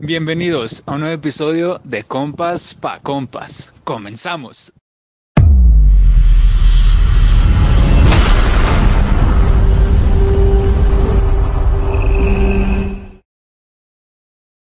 [0.00, 3.74] Bienvenidos a un nuevo episodio de Compas pa Compas.
[3.82, 4.72] Comenzamos.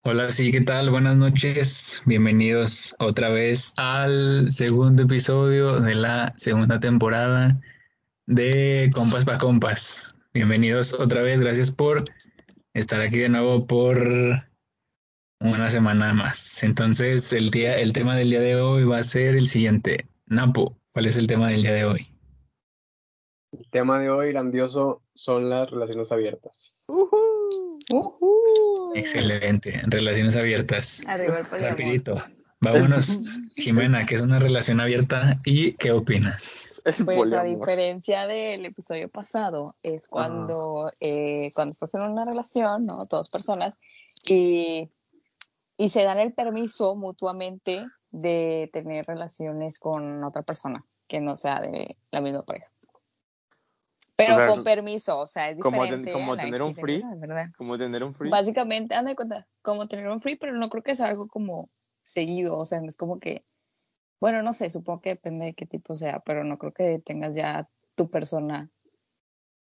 [0.03, 0.91] Hola, sí, ¿qué tal?
[0.91, 2.03] Buenas noches.
[2.07, 7.61] Bienvenidos otra vez al segundo episodio de la segunda temporada
[8.27, 10.13] de Compas pa Compas.
[10.35, 11.39] Bienvenidos otra vez.
[11.39, 12.03] Gracias por
[12.75, 14.50] estar aquí de nuevo por
[15.41, 16.63] una semana más.
[16.63, 20.07] Entonces, el día, el tema del día de hoy va a ser el siguiente.
[20.27, 22.07] Napo, ¿cuál es el tema del día de hoy?
[23.53, 26.87] El tema de hoy grandioso son las relaciones abiertas.
[28.95, 31.03] Excelente, relaciones abiertas.
[31.07, 31.71] Arriba el.
[31.71, 32.15] Rapidito.
[32.63, 36.83] Vámonos, Jimena, que es una relación abierta y ¿qué opinas?
[37.05, 42.99] Pues a diferencia del episodio pasado, es cuando, eh, cuando estás en una relación, ¿no?
[43.11, 43.79] Dos personas,
[44.29, 44.91] y,
[45.81, 51.59] y se dan el permiso mutuamente de tener relaciones con otra persona que no sea
[51.63, 52.71] de la misma pareja.
[54.15, 56.13] Pero O sea, con permiso, o sea, es como ten- diferente.
[56.13, 57.03] como a la tener un free.
[57.17, 57.47] ¿verdad?
[57.57, 58.29] Como tener un free.
[58.29, 61.71] Básicamente, anda de cuenta, como tener un free, pero no creo que sea algo como
[62.03, 63.41] seguido, o sea, no es como que,
[64.21, 67.35] bueno, no sé, supongo que depende de qué tipo sea, pero no creo que tengas
[67.35, 68.69] ya tu persona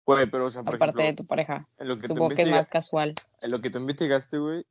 [0.07, 1.67] Güey, pero o sea, por aparte de ejemplo, tu pareja.
[1.77, 3.13] en lo que Supongo que es más casual.
[3.41, 4.65] en lo que tú investigaste, güey,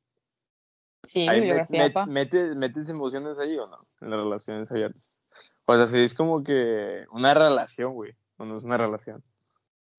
[1.06, 2.06] Sí, ahí met- pa.
[2.06, 5.16] metes, metes emociones ahí o no, en las relaciones abiertas.
[5.64, 9.22] O sea, si es como que una relación, güey, o no es una relación.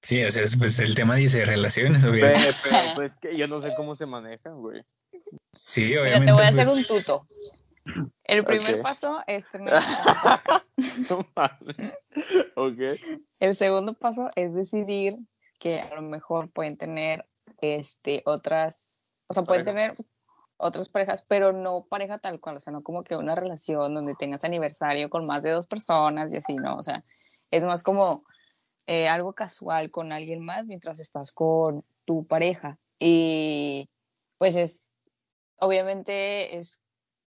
[0.01, 2.63] Sí, o sea, es- pues el tema dice relaciones Pero, abiertas.
[2.69, 4.83] pero, pues que yo no sé cómo se manejan, güey.
[5.65, 6.25] Sí, Mira, obviamente.
[6.27, 7.27] te voy a hacer pues, un tuto.
[8.25, 9.73] El primer paso es tener.
[11.09, 11.93] No mames.
[12.55, 12.99] ok.
[13.39, 15.17] El segundo paso es decidir
[15.59, 17.25] que a lo mejor pueden tener
[17.61, 19.95] este otras, o sea, pueden Parejas.
[19.95, 20.07] tener
[20.57, 24.15] otras parejas, pero no pareja tal cual, o sea, no como que una relación donde
[24.15, 26.75] tengas aniversario con más de dos personas y así, ¿no?
[26.75, 27.03] O sea,
[27.51, 28.23] es más como
[28.87, 32.79] eh, algo casual con alguien más mientras estás con tu pareja.
[32.99, 33.87] Y
[34.37, 34.97] pues es,
[35.59, 36.79] obviamente es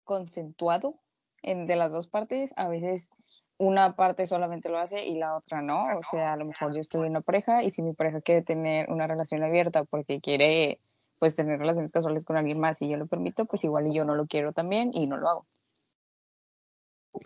[0.04, 1.00] consensuado
[1.42, 3.10] en, de las dos partes, a veces
[3.58, 5.86] una parte solamente lo hace y la otra no.
[5.98, 8.44] O sea, a lo mejor yo estoy en una pareja y si mi pareja quiere
[8.44, 10.80] tener una relación abierta porque quiere
[11.20, 14.06] pues tener relaciones casuales con alguien más y yo lo permito, pues igual y yo
[14.06, 15.48] no lo quiero también y no lo hago.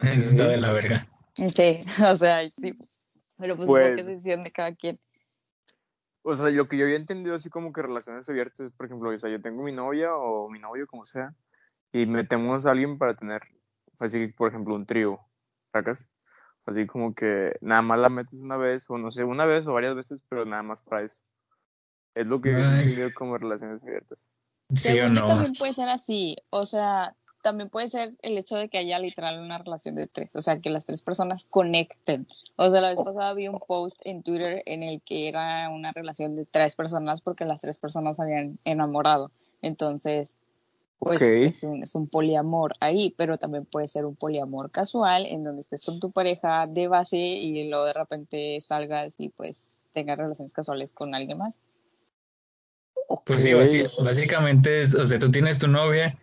[0.02, 1.08] Está de la verga.
[1.36, 2.74] Sí, o sea, sí.
[3.38, 5.00] Pero pues, Pues- que es decisión de cada quien.
[6.24, 9.18] O sea, lo que yo había entendido así como que relaciones abiertas por ejemplo, o
[9.18, 11.34] sea, yo tengo mi novia o mi novio, como sea,
[11.92, 13.42] y metemos a alguien para tener,
[13.98, 15.20] así, por ejemplo, un trío,
[15.74, 16.08] ¿sacas?
[16.66, 19.74] Así como que nada más la metes una vez, o no sé, una vez o
[19.74, 21.24] varias veces, pero nada más para eso.
[22.16, 22.82] Es lo que yo he Nice.
[22.82, 24.30] entendido como relaciones abiertas.
[24.74, 25.28] Sí o Según yo no.
[25.28, 29.42] también puede ser así, o sea, también puede ser el hecho de que haya literal
[29.42, 32.28] una relación de tres, o sea, que las tres personas conecten.
[32.56, 35.92] O sea, la vez pasada vi un post en Twitter en el que era una
[35.92, 39.32] relación de tres personas porque las tres personas se habían enamorado.
[39.62, 40.38] Entonces,
[41.00, 45.44] pues es, un, es un poliamor ahí, pero también puede ser un poliamor casual en
[45.44, 50.18] donde estés con tu pareja de base y luego de repente salgas y pues tengas
[50.20, 51.60] relaciones casuales con alguien más.
[53.26, 53.54] Pues sí,
[54.04, 56.18] básicamente es, o sea, tú tienes tu novia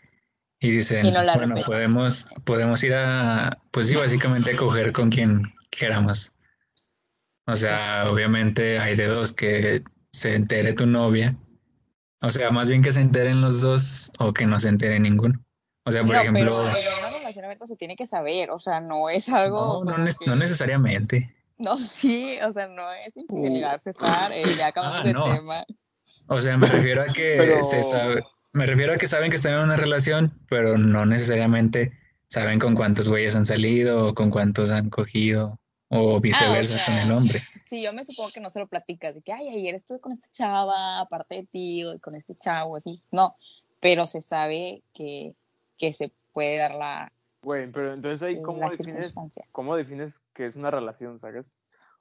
[0.61, 4.93] y dicen, Y no la bueno, podemos, podemos ir a, pues sí, básicamente a coger
[4.93, 6.33] con quien queramos.
[7.47, 9.83] O sea, obviamente hay de dos que
[10.13, 11.37] se entere tu novia.
[12.21, 15.41] O sea, más bien que se enteren los dos o que no se entere ninguno.
[15.85, 18.59] O sea, por no, ejemplo, pero en una relación abierta se tiene que saber, o
[18.59, 19.57] sea, no es algo.
[19.57, 21.35] no, no, como ne- que- no necesariamente.
[21.57, 25.25] No, sí, o sea, no es infidelidad, César, eh, ya acabamos Ah, de no.
[25.33, 25.65] tema.
[26.27, 29.37] O sea, me refiero a que Pero- se sabe, me refiero a que saben que
[29.37, 31.93] están en una relación, pero no necesariamente
[32.29, 35.59] saben con cuántos güeyes han salido o con cuántos han cogido
[35.91, 37.43] o viceversa sea, con el hombre.
[37.65, 40.13] Sí, yo me supongo que no se lo platicas, de que, ay, ayer estuve con
[40.13, 43.01] esta chava, aparte de ti, o con este chavo, así.
[43.11, 43.37] No,
[43.81, 45.35] pero se sabe que,
[45.79, 47.11] que se puede dar la,
[47.43, 49.15] Güey, pero entonces ahí, ¿cómo defines,
[49.53, 51.57] cómo defines que es una relación, ¿sabes?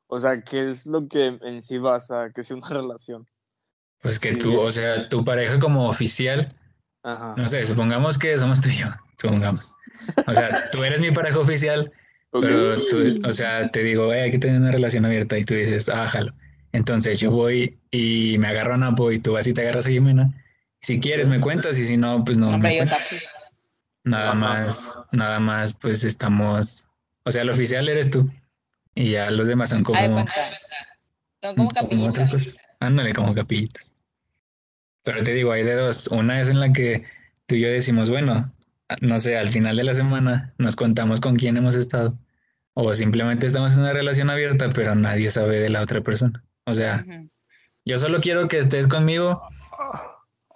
[0.07, 3.27] O sea, ¿qué es lo que en sí vas a que sea una relación?
[4.01, 4.37] Pues que Sí.
[4.37, 6.53] tú, o sea, tu pareja como oficial,
[7.03, 7.33] Ajá.
[7.37, 9.73] no sé, supongamos que somos tú y yo, supongamos.
[10.27, 11.91] O sea, tú eres mi pareja oficial,
[12.31, 12.97] pero tú,
[13.27, 16.07] o sea, te digo, "Hey, hay que tener una relación abierta y tú dices, ah,
[16.07, 16.33] jalo.
[16.73, 19.89] Entonces yo voy y me agarro a Napo y tú vas y te agarras a
[19.89, 20.31] Jimena.
[20.81, 22.49] Si quieres me cuentas y si no, pues no.
[22.49, 22.85] Hombre, me
[24.03, 24.35] Nada Ajá.
[24.35, 26.85] más, nada más, pues estamos,
[27.23, 28.29] o sea, el oficial eres tú
[28.95, 29.97] y ya los demás son como.
[29.97, 32.09] Son como como capillitas.
[32.09, 32.55] otras cosas.
[32.79, 33.93] Ándale, como capillitas.
[35.03, 36.07] Pero te digo, hay de dos.
[36.07, 37.03] Una es en la que
[37.45, 38.51] tú y yo decimos, bueno,
[39.01, 42.17] no sé, al final de la semana nos contamos con quién hemos estado.
[42.73, 46.43] O simplemente estamos en una relación abierta, pero nadie sabe de la otra persona.
[46.65, 47.05] O sea,
[47.85, 49.41] yo solo quiero que estés conmigo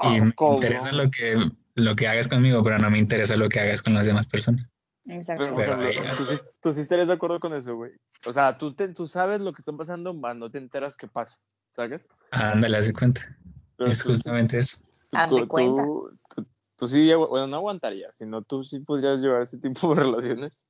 [0.01, 0.55] y me ¿Cómo?
[0.55, 3.93] interesa lo que, lo que hagas conmigo, pero no me interesa lo que hagas con
[3.93, 4.67] las demás personas.
[5.05, 5.53] Exacto.
[5.55, 7.93] Pero, Pero tú, sí- tú sí estarías de acuerdo con eso, güey.
[8.25, 11.07] O sea, tú, te, tú sabes lo que está pasando, mas no te enteras qué
[11.07, 11.37] pasa,
[11.71, 12.07] ¿sabes?
[12.31, 13.37] Ándale, haz de cuenta.
[13.77, 14.77] Pero es tú- justamente eso.
[15.09, 15.83] tú- Haz de cuenta.
[15.83, 16.47] Tú, tú-
[16.77, 20.65] tú sí, bueno, no aguantarías, sino tú sí podrías llevar ese tipo de relaciones.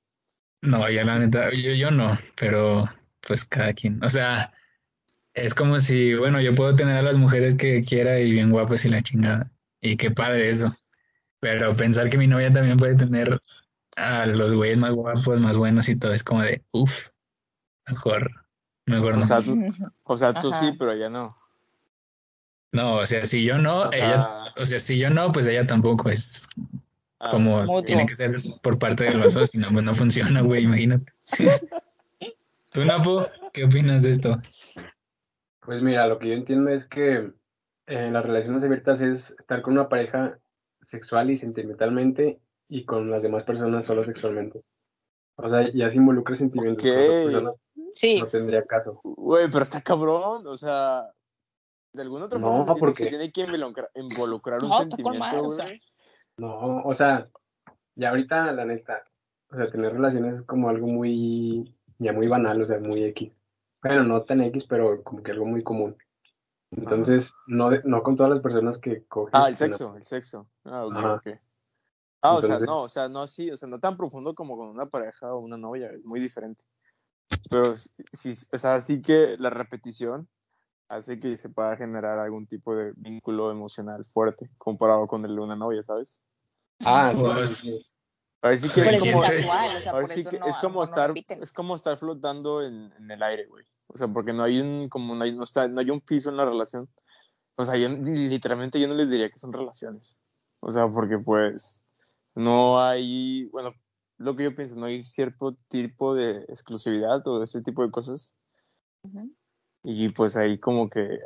[0.62, 2.86] No, yo la neta, yo, yo no, pero
[3.28, 4.04] pues cada quien.
[4.04, 4.54] O sea,
[5.34, 8.86] es como si, bueno, yo puedo tener a las mujeres que quiera y bien guapas
[8.86, 9.52] y la chingada.
[9.82, 10.76] Y qué padre eso.
[11.40, 13.42] Pero pensar que mi novia también puede tener
[13.98, 17.10] a los güeyes más guapos, más buenos y todo, es como de, uff,
[17.88, 18.30] mejor,
[18.86, 19.22] mejor no.
[19.22, 19.56] O sea, tú,
[20.04, 21.36] o sea, tú sí, pero ella no.
[22.74, 25.68] No, o sea, si yo no, O ella, o sea, si yo no, pues ella
[25.68, 26.48] tampoco es
[27.20, 27.84] ah, como Mutuo.
[27.84, 31.12] tiene que ser por parte de los dos, si no, pues no funciona, güey, imagínate.
[32.72, 34.42] ¿Tú, Napo, qué opinas de esto?
[35.60, 37.32] Pues mira, lo que yo entiendo es que
[37.88, 40.40] eh, las relaciones abiertas es estar con una pareja
[40.82, 42.40] sexual y sentimentalmente
[42.70, 44.62] y con las demás personas solo sexualmente.
[45.36, 47.56] O sea, ya si involucra sentimientos con otras personas,
[47.92, 49.00] Sí, no tendría caso.
[49.04, 51.12] Güey, pero está cabrón, o sea,
[51.94, 53.90] de alguna otra No, forma porque- tiene que involucrar,
[54.64, 55.52] un No, está con sentimiento, madre, o güey.
[55.56, 55.68] sea.
[56.38, 57.30] No, o sea,
[57.96, 59.04] ya ahorita, la neta,
[59.52, 63.32] o sea, tener relaciones es como algo muy, ya muy banal, o sea, muy X.
[63.84, 65.98] Bueno, no tan X, pero como que algo muy común.
[66.72, 69.32] Entonces, no, de- no con todas las personas que coges.
[69.34, 70.48] Ah, el sino- sexo, el sexo.
[70.64, 71.14] Ah, ok, Ajá.
[71.16, 71.28] ok.
[72.24, 74.70] Ah, o sea, no, o sea, no, sí, o sea, no tan profundo como con
[74.70, 76.64] una pareja o una novia, es muy diferente.
[77.50, 80.28] Pero sí, o sea, sí que la repetición
[80.88, 85.42] hace que se pueda generar algún tipo de vínculo emocional fuerte comparado con el de
[85.42, 86.24] una novia, ¿sabes?
[86.80, 87.86] Ah, sí, Pues- sí.
[88.44, 90.46] Ahora sí que es como, es casual, o sea, ahora por sí eso que no,
[90.48, 93.46] es a lo como mejor no estar, es como estar flotando en, en el aire,
[93.46, 93.64] güey.
[93.86, 96.32] O sea, porque no hay un, como no hay, no está, no hay un piso
[96.32, 96.90] en la relación.
[97.56, 100.18] O sea, yo literalmente yo no les diría que son relaciones.
[100.60, 101.84] O sea, porque pues
[102.34, 103.74] no hay, bueno,
[104.22, 108.36] lo que yo pienso, no hay cierto tipo de exclusividad o ese tipo de cosas.
[109.84, 111.20] Y pues ahí como que,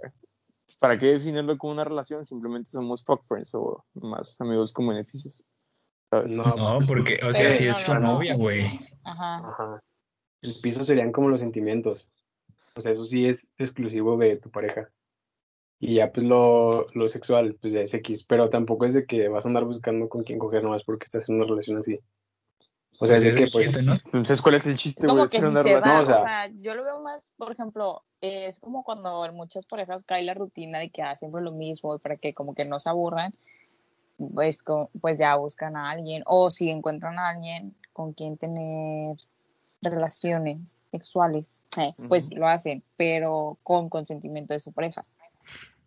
[0.80, 2.26] ¿para qué definirlo como una relación?
[2.26, 5.44] Simplemente somos fuck friends o más amigos con beneficios.
[6.10, 6.36] ¿sabes?
[6.36, 8.62] No, No, porque, o sea, Pero si no, es tu no, no, novia, güey.
[8.62, 8.80] sí.
[9.04, 9.38] Ajá.
[9.48, 9.80] Ajá.
[10.42, 12.08] El piso serían como los sentimientos.
[12.76, 14.90] O sea, eso sí es exclusivo de tu pareja.
[15.80, 18.24] Y ya pues lo, lo sexual, pues ya es X.
[18.24, 21.28] Pero tampoco es de que vas a andar buscando con quién coger nomás porque estás
[21.28, 22.00] en una relación así.
[23.00, 23.94] O sea, Pues es que pues, chiste, ¿no?
[23.94, 26.18] Entonces, ¿cuál es el chiste, Es como que si una se da, No, o o
[26.18, 30.06] sea- sea, yo lo veo más, por ejemplo, eh, es como cuando en muchas parejas
[30.06, 32.88] cae la rutina de que hacen siempre lo mismo para que como que no se
[32.90, 33.34] aburran,
[34.34, 34.64] pues,
[35.02, 39.18] pues ya buscan a alguien o si encuentran a alguien con quien tener
[39.82, 42.38] relaciones sexuales, eh, pues Ujú.
[42.38, 45.04] lo hacen, pero con consentimiento de su pareja.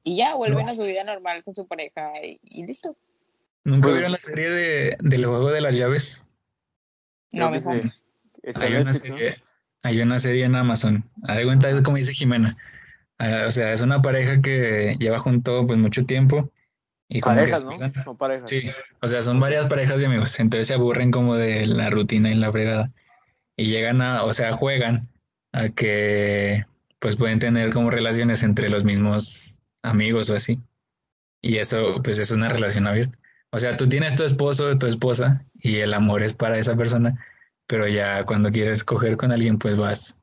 [0.04, 0.72] Y ya vuelven No.
[0.72, 2.96] a su vida normal con su pareja y, y listo.
[3.64, 6.24] ¿Nunca Pues- vieron la serie de, del juego de las llaves?
[7.30, 7.90] Creo No, que.
[8.42, 9.34] Está Hay una serie,
[9.82, 11.04] hay una serie en Amazon.
[11.24, 12.56] Haz de cuenta, como dice Jimena.
[13.18, 16.50] Ah, o sea, es una pareja que lleva junto pues mucho tiempo
[17.08, 17.70] y como que Parejas, se ¿no?
[17.72, 18.48] empiezan- Son parejas.
[18.48, 18.70] Sí,
[19.02, 22.34] o sea, son varias parejas de amigos, entonces se aburren como de la rutina y
[22.36, 22.92] la fregada.
[23.56, 24.98] Y llegan a, o sea, juegan
[25.52, 26.64] a que
[27.00, 30.60] pues pueden tener como relaciones entre los mismos amigos o así.
[31.42, 33.18] Y eso pues es una relación abierta.
[33.50, 36.76] O sea, tú tienes tu esposo o tu esposa y el amor es para esa
[36.76, 37.24] persona,
[37.66, 40.16] pero ya cuando quieres coger con alguien pues vas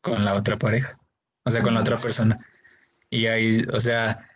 [0.00, 0.98] con la otra pareja,
[1.44, 2.36] o sea, con la otra persona.
[3.10, 4.28] Y ahí, o sea,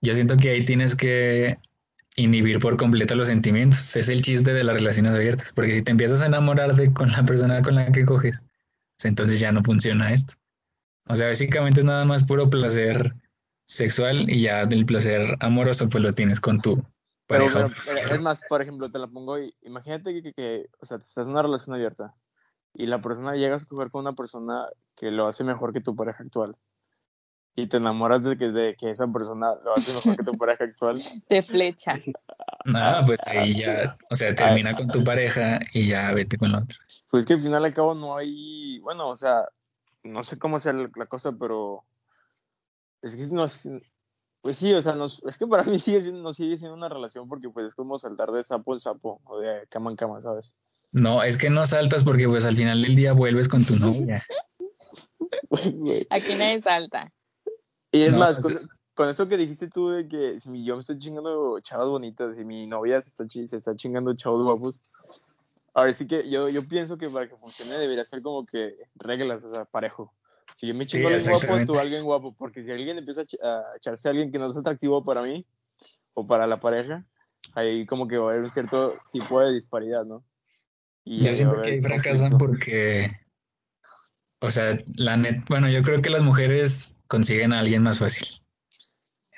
[0.00, 1.58] yo siento que ahí tienes que
[2.16, 3.96] inhibir por completo los sentimientos.
[3.96, 7.10] Es el chiste de las relaciones abiertas, porque si te empiezas a enamorar de con
[7.10, 8.40] la persona con la que coges,
[8.96, 10.34] pues entonces ya no funciona esto.
[11.06, 13.14] O sea, básicamente es nada más puro placer
[13.64, 16.84] sexual y ya del placer amoroso pues lo tienes con tu
[17.28, 17.68] Pero, pareja.
[17.86, 19.54] pero- pero es más, por ejemplo, te la pongo ahí.
[19.62, 22.14] Imagínate que, que- que, o sea, estás en una relación abierta
[22.74, 24.66] y la persona llegas a coger con una persona
[24.96, 26.56] que lo hace mejor que tu pareja actual.
[27.54, 30.64] Y te enamoras de que, de que esa persona lo hace mejor que tu pareja
[30.64, 30.96] actual.
[31.28, 31.98] De flecha.
[32.64, 36.58] Nada, pues ahí ya, o sea, termina con tu pareja y ya vete con la
[36.58, 36.78] otra.
[37.10, 39.48] Pues que al final y al cabo no hay, bueno, o sea,
[40.04, 41.84] no sé cómo sea la la cosa, pero
[43.02, 43.60] es que no es-
[44.40, 46.88] pues sí, o sea, nos- es que para mí sigue siendo, no sigue siendo una
[46.88, 50.20] relación porque pues es como saltar de sapo en sapo o de cama en cama,
[50.20, 50.58] ¿sabes?
[50.90, 54.22] No, es que no saltas porque pues al final del día vuelves con tu novia.
[56.10, 57.12] Aquí nadie salta.
[57.92, 60.74] Y es No, más, pues, con, con eso que dijiste tú de que si yo
[60.74, 64.82] me estoy chingando chavas bonitas y mi novia se está, se está chingando chavos guapos,
[65.74, 69.44] ahora sí que yo, yo pienso que para que funcione debería ser como que reglas,
[69.44, 70.12] o sea, parejo.
[70.58, 72.98] Si yo me Sí, chingo a alguien guapo, tú a alguien guapo, porque si alguien
[72.98, 75.46] empieza a, ch- a echarse a alguien que no es atractivo para mí
[76.14, 77.04] o para la pareja,
[77.54, 80.24] ahí como que va a haber un cierto tipo de disparidad, ¿no?
[81.04, 82.38] Y Yo siento que ahí fracasan conflicto.
[82.38, 83.10] porque,
[84.40, 88.26] o sea, la net, bueno, yo creo que las mujeres consiguen a alguien más fácil.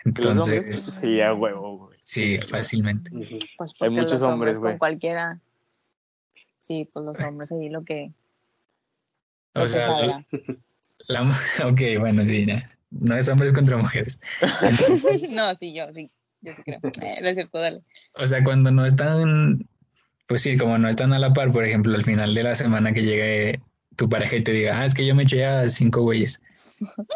[0.07, 1.99] Entonces, Sí, a huevo, güey.
[2.03, 3.11] sí, fácilmente.
[3.59, 4.73] Pues Hay muchos los hombres, güey.
[4.73, 5.39] con cualquiera.
[6.62, 8.15] Sí, pues los hombres ahí lo que,
[9.55, 10.25] O sea.
[11.09, 11.23] La,
[11.64, 12.71] ok, bueno, sí, ya.
[12.90, 14.19] No es hombres contra mujeres.
[14.62, 16.80] Entonces, no, sí, yo sí, yo sí creo.
[17.02, 17.83] Eh, no es cierto, dale.
[18.14, 19.69] o sea, cuando no están,
[20.26, 22.92] pues sí, como no están a la par, por ejemplo, al final de la semana
[22.92, 23.61] que llegue
[23.97, 26.40] tu pareja y te diga, ah, es que yo me eché a cinco güeyes.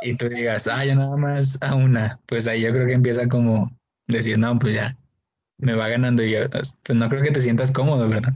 [0.02, 2.20] Y tú digas, ah, yo nada más a una.
[2.26, 3.70] Pues ahí yo creo que empieza como
[4.06, 4.96] decir, no, pues ya,
[5.58, 8.34] me va ganando y yo, pues no creo que te sientas cómodo, ¿verdad?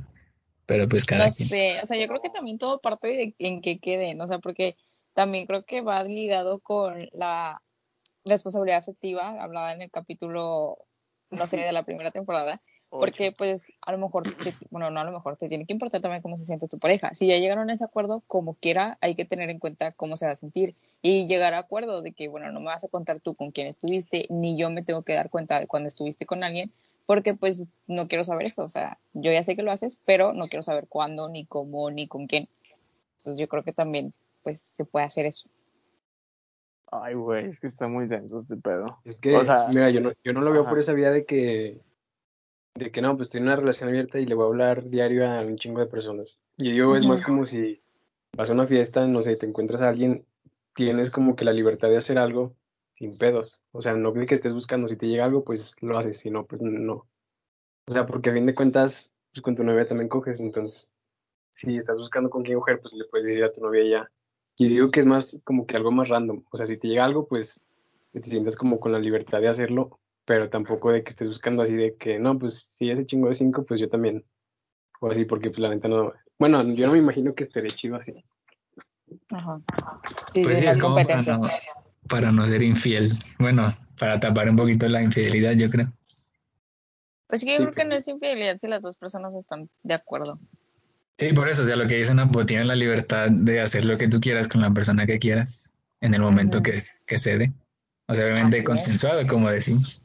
[0.67, 1.49] Pero pues cada No quien.
[1.49, 4.39] sé, o sea, yo creo que también todo parte de en qué queden, o sea,
[4.39, 4.77] porque
[5.19, 7.61] también creo que va ligado con la
[8.25, 10.79] responsabilidad afectiva hablada en el capítulo,
[11.31, 15.05] no sé, de la primera temporada, porque pues a lo mejor, te- bueno, no a
[15.05, 17.13] lo mejor, te tiene que importar también cómo se siente tu pareja.
[17.15, 20.25] Si ya llegaron a ese acuerdo, como quiera, hay que tener en cuenta cómo se
[20.25, 23.19] va a sentir y llegar a acuerdo de que, bueno, no me vas a contar
[23.19, 26.45] tú con quién estuviste, ni yo me tengo que dar cuenta de cuando estuviste con
[26.45, 26.73] alguien,
[27.07, 30.33] porque pues no quiero saber eso, o sea, yo ya sé que lo haces, pero
[30.33, 32.49] no quiero saber cuándo, ni cómo, ni con quién.
[33.19, 34.15] Entonces yo creo que también
[34.49, 35.51] pues se puede hacer eso.
[36.91, 38.99] Ay, güey, es que está muy denso este pedo.
[39.05, 40.71] Es que, O sea, mira, yo no, yo no lo veo ajá.
[40.71, 41.83] por esa vía de que,
[42.75, 45.43] de que no, pues en una relación abierta y le voy a hablar diario a
[45.43, 46.39] un chingo de personas.
[46.57, 47.83] Y yo es más como si
[48.35, 50.25] vas a una fiesta, no sé, te encuentras a alguien,
[50.75, 52.57] tienes como que la libertad de hacer algo
[52.95, 53.61] sin pedos.
[53.73, 56.47] O sea, no que estés buscando, si te llega algo, pues lo haces, si no,
[56.47, 57.07] pues no.
[57.87, 60.91] O sea, porque a fin de cuentas, pues con tu novia también coges, entonces,
[61.51, 64.11] si estás buscando con quién coger, pues le puedes decir a tu novia ya.
[64.59, 66.43] Y digo que es más como que algo más random.
[66.51, 67.65] O sea, si te llega algo, pues
[68.13, 71.63] que te sientas como con la libertad de hacerlo, pero tampoco de que estés buscando
[71.63, 74.25] así de que, no, pues si ese chingo de cinco, pues yo también.
[75.01, 76.13] O así, porque pues la neta no.
[76.39, 78.25] Bueno, yo no me imagino que estaré chido así.
[79.31, 79.61] Ajá.
[80.31, 81.39] Sí, Pues sí, es como para competencia.
[81.39, 81.49] no,
[82.09, 83.13] para no ser infiel.
[83.39, 85.87] Bueno, para tapar un poquito la infidelidad, yo creo.
[87.29, 89.69] Pues que yo Sí, creo que pues no es infidelidad si las dos personas están
[89.83, 90.41] de acuerdo.
[91.19, 93.99] Sí, por eso, o sea, lo que dicen, pues tienes la libertad de hacer lo
[93.99, 96.65] que tú quieras con la persona que quieras en el momento Ujú.
[96.65, 97.53] que, que cede.
[98.07, 98.65] O sea, obviamente Así es.
[98.65, 100.03] consensuado, como decimos.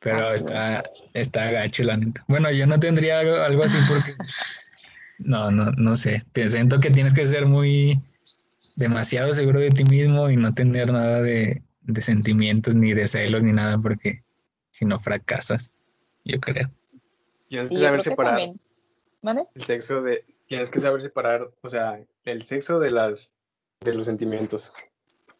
[0.00, 0.82] Pero Así está,
[1.12, 2.24] está gacho, la neta.
[2.26, 4.14] Bueno, yo no tendría algo, algo así porque,
[5.18, 6.24] no, no, no sé.
[6.32, 8.00] Te siento que tienes que ser muy
[8.76, 13.44] demasiado seguro de ti mismo y no tener nada de, de sentimientos, ni de celos,
[13.44, 14.22] ni nada, porque
[14.70, 15.78] si no fracasas,
[16.24, 16.70] yo creo.
[17.48, 18.38] Y yo saber separar
[19.54, 20.24] el sexo de.
[20.46, 23.32] Tienes que saber separar, o sea, el sexo de las
[23.80, 24.72] de los sentimientos.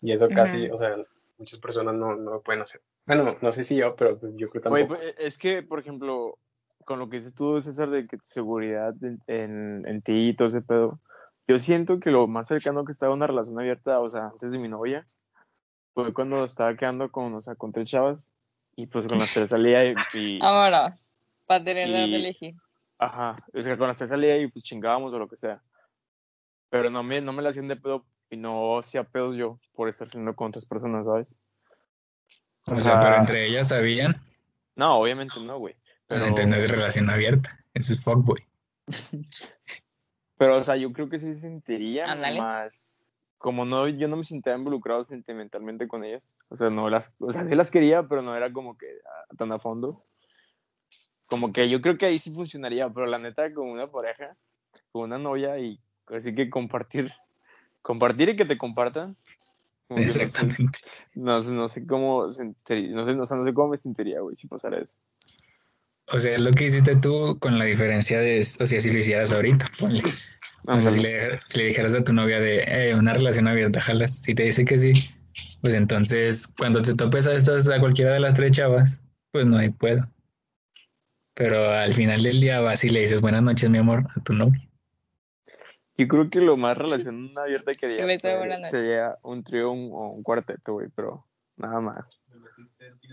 [0.03, 0.75] Y eso casi, Ujú.
[0.75, 0.97] o sea,
[1.39, 2.83] muchas personas no, no lo pueden hacer.
[3.07, 4.89] Bueno, no sé si yo, pero pues, yo creo tampoco.
[4.89, 6.39] pues, es que, por ejemplo,
[6.85, 10.35] con lo que dices tú, César, de que tu seguridad en, en, en ti y
[10.37, 11.01] todo ese pedo,
[11.49, 14.53] yo siento que lo más cercano que estaba a una relación abierta, o sea, antes
[14.53, 15.05] de mi novia,
[15.95, 18.35] fue cuando estaba quedando con, o sea, con tres chavas,
[18.77, 21.17] y pues con las tres salía y, y- Vámonos.
[21.47, 22.55] Para tener de dónde Y- elegir.
[22.99, 25.63] Ajá, o sea, con las tres salía y pues chingábamos o lo que sea.
[26.71, 29.89] Pero no me, no me la hacían de pedo y no hacía pedos yo por
[29.89, 31.41] estar saliendo con otras personas, ¿sabes?
[32.67, 34.21] O sea, pero entre ellas sabían,
[34.75, 35.77] No, obviamente no, güey.
[36.09, 38.39] Pero, no es relación abierta, eso es fuckboy.
[40.37, 43.05] pero, o sea, yo creo que sí se sentiría más.
[43.39, 46.35] Como no, yo no me sentía involucrado sentimentalmente con ellas.
[46.49, 49.35] O sea, no las, o sea, sí las quería, pero no era como que ah,
[49.37, 50.05] tan a fondo.
[51.27, 54.37] Como que yo creo que ahí sí funcionaría, pero la neta, con una pareja,
[54.93, 57.13] con una novia y así que compartir,
[57.83, 59.17] compartir y que te compartan.
[59.89, 60.79] no sé- Exactamente.
[61.15, 64.21] No, sé, no sé cómo sentiría, no sé, no, sé- no sé cómo me sentiría,
[64.21, 64.97] güey, si pasara eso.
[66.13, 68.99] O sea, es lo que hiciste tú con la diferencia de, o sea, si lo
[68.99, 70.03] hicieras ahorita, ponle.
[70.69, 73.81] O sea, si le, si le dijeras a tu novia de eh, una relación abierta,
[73.81, 74.93] jalas, si te dice que sí,
[75.63, 79.01] pues entonces cuando te topes a estas, a cualquiera de las tres chavas,
[79.33, 80.07] pues no hay puedo.
[81.37, 84.33] Pero al final del día vas y le dices buenas noches, mi amor, a tu
[84.33, 84.59] novia.
[85.99, 90.73] Yo creo que lo más relación abierta que haría sería- un trío o un cuarteto,
[90.73, 91.27] güey, pero
[91.59, 92.07] nada más.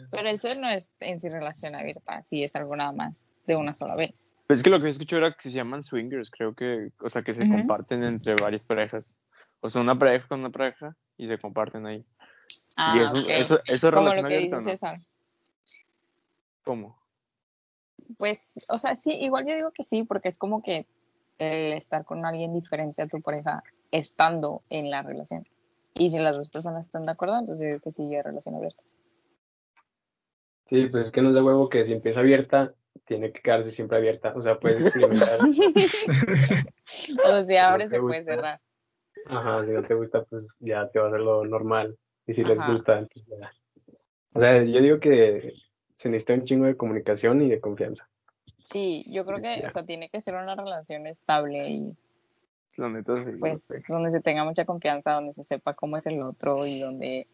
[0.09, 3.73] Pero eso no es en sí relación abierta, sí es algo nada más de una
[3.73, 4.33] sola vez.
[4.47, 7.23] Pues es que lo que escuché era que se llaman swingers, creo que, o sea,
[7.23, 7.51] que se Ujú.
[7.51, 9.17] comparten entre varias parejas.
[9.59, 12.05] O sea, una pareja con una pareja y se comparten ahí.
[12.77, 13.29] Ah, y eso, ok.
[13.29, 14.71] eso, eso es Como relación lo que abierta, dice ¿no?
[14.71, 14.95] César.
[16.63, 17.02] ¿Cómo?
[18.17, 20.87] Pues, o sea, sí, igual yo digo que sí, porque es como que
[21.39, 25.47] el estar con alguien diferente a tu pareja estando en la relación.
[25.93, 28.83] Y si las dos personas están de acuerdo, entonces digo que sí, es relación abierta.
[30.65, 32.73] Sí, pues es que no es de huevo que si empieza abierta,
[33.05, 34.33] tiene que quedarse siempre abierta.
[34.35, 35.39] O sea, puedes experimentar.
[36.85, 38.59] O sea, si no abre te se puede cerrar.
[39.25, 41.97] Ajá, si no te gusta, pues ya te va a hacer lo normal.
[42.27, 43.51] Y si les gusta, pues ya.
[44.33, 45.53] O sea, yo digo que
[45.95, 48.07] se necesita un chingo de comunicación y de confianza.
[48.59, 49.67] Sí, yo creo que, Ya.
[49.67, 51.95] o sea, tiene que ser una relación estable y
[52.77, 53.31] La neta, sí.
[53.39, 57.27] pues donde se tenga mucha confianza, donde se sepa cómo es el otro y donde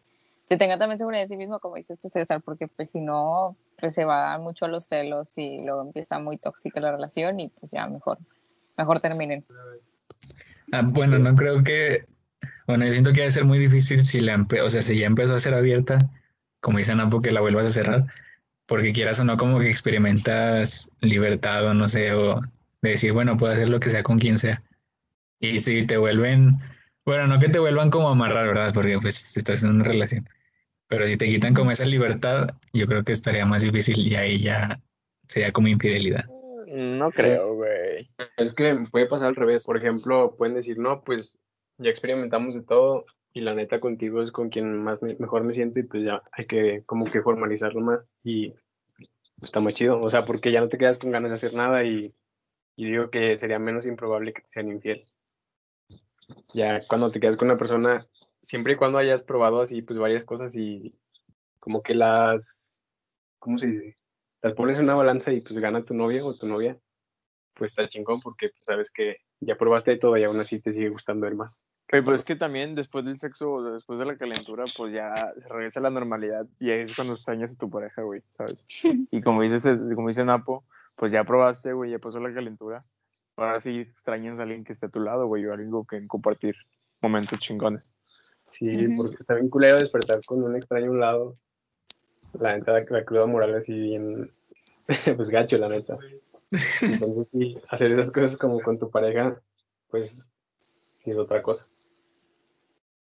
[0.48, 3.56] se tenga también seguridad de sí mismo, como dice este César, porque pues si no,
[3.78, 7.48] pues se va mucho a los celos y luego empieza muy tóxica la relación y
[7.50, 8.18] pues ya mejor,
[8.76, 9.44] mejor terminen.
[10.72, 12.06] Ah, bueno, no creo que.
[12.66, 15.34] Bueno, yo siento que debe ser muy difícil si la o sea, si ya empezó
[15.34, 15.98] a ser abierta,
[16.60, 18.06] como dice Napo, que la vuelvas a cerrar,
[18.70, 22.40] porque quieras o no, como que experimentas libertad o no sé, o
[22.82, 24.62] de decir, bueno, puedo hacer lo que sea con quien sea.
[25.40, 26.52] Y si te vuelven,
[27.04, 28.72] bueno, no que te vuelvan como a amarrar, ¿verdad?
[28.72, 30.28] Porque pues estás en una relación.
[30.86, 34.40] Pero si te quitan como esa libertad, yo creo que estaría más difícil y ahí
[34.40, 34.78] ya
[35.26, 36.26] sería como infidelidad.
[36.68, 38.08] No creo, güey.
[38.36, 39.64] Es que puede pasar al revés.
[39.64, 41.40] Por ejemplo, pueden decir, no, pues
[41.78, 45.52] ya experimentamos de todo y la neta contigo es con quien más me- mejor me
[45.54, 48.54] siento y pues ya hay que como que formalizarlo más y
[49.42, 50.00] está más chido.
[50.00, 52.14] O sea, porque ya no te quedas con ganas de hacer nada y,
[52.76, 55.02] y digo que sería menos improbable que te sean infiel.
[56.54, 58.06] Ya cuando te quedas con una persona,
[58.42, 60.94] siempre y cuando hayas probado así pues varias cosas y
[61.58, 62.78] como que las,
[63.38, 63.96] ¿cómo se dice?
[64.42, 66.78] Las pones en una balanza y pues gana tu novia o tu novia
[67.54, 70.88] pues está chingón porque pues, sabes que ya probaste todo y aún así te sigue
[70.88, 71.62] gustando el más.
[71.90, 75.80] Pero es que también después del sexo, después de la calentura, pues ya se regresa
[75.80, 78.64] a la normalidad y ahí es cuando extrañas a tu pareja, güey, ¿sabes?
[79.10, 79.64] Y como dices,
[79.96, 80.62] como dice Napo,
[80.96, 82.84] pues ya probaste, güey, ya pasó la calentura.
[83.36, 86.06] Ahora sí extrañas a alguien que esté a tu lado, güey, o alguien con quien
[86.06, 86.54] compartir
[87.00, 87.82] momentos chingones.
[88.44, 91.36] Sí, porque está bien culero despertar con un extraño a un lado.
[92.38, 94.30] La neta, la, la cruda moral así bien,
[95.16, 95.98] pues gacho, la neta.
[96.82, 99.40] Entonces sí, hacer esas cosas como con tu pareja,
[99.90, 100.30] pues
[101.02, 101.66] sí es otra cosa.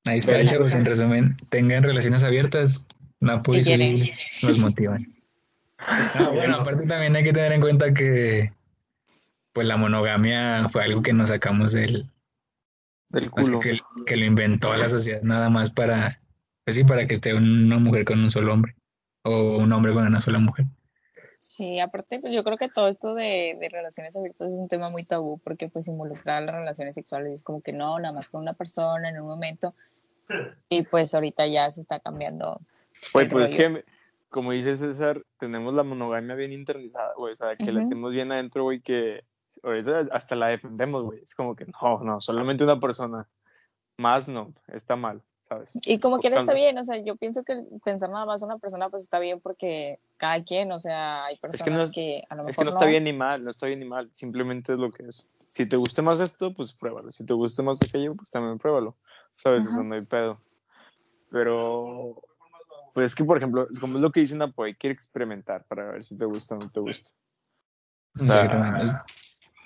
[0.06, 2.88] Ahí está, Pero- chavos, en resumen, tengan relaciones abiertas,
[3.20, 3.96] Napo Si y quieren.
[4.42, 5.06] Los motivan.
[5.78, 8.52] Ah, bueno, aparte también hay que tener en cuenta que
[9.54, 12.10] pues la monogamia fue algo que nos sacamos del,
[13.10, 13.60] Del o sea, culo.
[13.60, 16.20] que, que lo inventó la sociedad nada más para,
[16.66, 18.76] pues sí, para que esté una mujer con un solo hombre
[19.24, 20.66] o un hombre con una sola mujer.
[21.40, 24.90] Sí, aparte, pues yo creo que todo esto de, de relaciones abiertas es un tema
[24.90, 28.42] muy tabú porque pues involucra las relaciones sexuales es como que no, nada más con
[28.42, 29.76] una persona en un momento
[30.70, 32.60] y pues ahorita ya se está cambiando.
[33.14, 33.86] Güey, pues es que,
[34.30, 37.90] como dice César, tenemos la monogamia bien internalizada, güey, o sea, que la Ujú.
[37.90, 39.24] tenemos bien adentro, güey, que
[39.62, 41.22] ahorita hasta la defendemos, güey.
[41.22, 43.28] Es como que no, no, solamente una persona.
[43.96, 45.72] Más no, está mal, ¿sabes?
[45.86, 48.90] Y como quiera está bien, o sea, yo pienso que pensar nada más una persona
[48.90, 52.50] pues está bien porque cada quien, o sea, hay personas que, no- a lo mejor
[52.50, 54.92] Es que no está bien ni mal, no está bien ni mal, simplemente es lo
[54.92, 55.30] que es.
[55.50, 57.12] Si te gusta más esto, pues pruébalo.
[57.12, 58.96] Si te gusta más aquello, pues también pruébalo.
[59.36, 59.62] ¿Sabes?
[59.66, 59.84] O sea, Ajá.
[59.84, 60.42] no hay pedo.
[61.32, 62.22] Pero,
[62.94, 65.66] pues es que, por ejemplo, es como es lo que dicen Apo, hay que experimentar
[65.66, 67.10] para ver si te gusta o no te gusta.
[68.20, 68.42] O sea,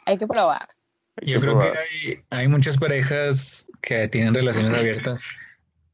[0.05, 0.69] Hay que probar.
[1.17, 5.27] hay Yo creo que hay, hay muchas parejas que tienen relaciones abiertas,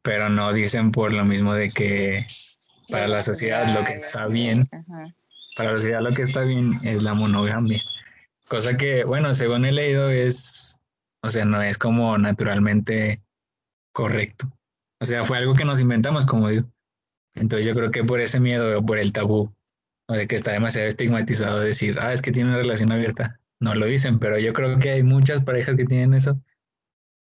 [0.03, 2.23] pero no dicen por lo mismo de que
[2.89, 5.15] para la sociedad lo que está bien, Ajá.
[5.57, 7.81] para la sociedad lo que está bien es la monogamia.
[8.47, 10.79] Cosa que, bueno, según he leído es,
[11.21, 13.23] o sea, no es como naturalmente
[13.93, 14.51] correcto.
[14.99, 16.67] O sea, fue algo que nos inventamos, como digo.
[17.35, 19.53] Entonces yo creo que por ese miedo o por el tabú,
[20.07, 23.39] o de que está demasiado estigmatizado decir, ah, es que tiene una relación abierta.
[23.59, 26.41] No lo dicen, pero yo creo que hay muchas parejas que tienen eso,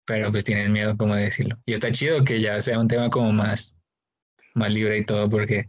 [0.05, 1.57] pero pues tienen miedo como de decirlo.
[1.65, 3.77] Y está chido que ya sea un tema como más,
[4.55, 5.69] más libre y todo, porque